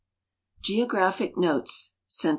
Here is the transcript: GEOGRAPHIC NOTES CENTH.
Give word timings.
GEOGRAPHIC 0.63 1.37
NOTES 1.37 1.93
CENTH. 2.07 2.29